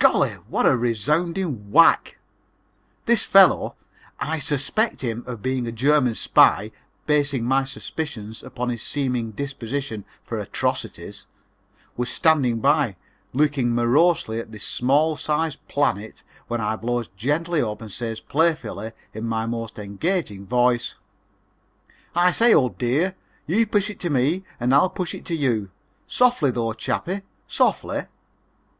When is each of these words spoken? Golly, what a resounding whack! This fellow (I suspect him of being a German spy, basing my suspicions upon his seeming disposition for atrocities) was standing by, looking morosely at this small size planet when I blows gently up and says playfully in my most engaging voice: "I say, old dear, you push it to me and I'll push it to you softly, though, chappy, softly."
Golly, 0.00 0.30
what 0.48 0.66
a 0.66 0.76
resounding 0.76 1.70
whack! 1.70 2.18
This 3.04 3.22
fellow 3.22 3.76
(I 4.18 4.40
suspect 4.40 5.00
him 5.02 5.22
of 5.28 5.42
being 5.42 5.68
a 5.68 5.70
German 5.70 6.16
spy, 6.16 6.72
basing 7.06 7.44
my 7.44 7.62
suspicions 7.62 8.42
upon 8.42 8.70
his 8.70 8.82
seeming 8.82 9.30
disposition 9.30 10.04
for 10.24 10.40
atrocities) 10.40 11.28
was 11.96 12.10
standing 12.10 12.58
by, 12.58 12.96
looking 13.32 13.72
morosely 13.76 14.40
at 14.40 14.50
this 14.50 14.66
small 14.66 15.16
size 15.16 15.54
planet 15.54 16.24
when 16.48 16.60
I 16.60 16.74
blows 16.74 17.06
gently 17.16 17.62
up 17.62 17.80
and 17.80 17.92
says 17.92 18.18
playfully 18.18 18.90
in 19.14 19.24
my 19.24 19.46
most 19.46 19.78
engaging 19.78 20.48
voice: 20.48 20.96
"I 22.12 22.32
say, 22.32 22.52
old 22.52 22.76
dear, 22.76 23.14
you 23.46 23.64
push 23.68 23.88
it 23.88 24.00
to 24.00 24.10
me 24.10 24.42
and 24.58 24.74
I'll 24.74 24.90
push 24.90 25.14
it 25.14 25.24
to 25.26 25.36
you 25.36 25.70
softly, 26.08 26.50
though, 26.50 26.72
chappy, 26.72 27.20
softly." 27.46 28.06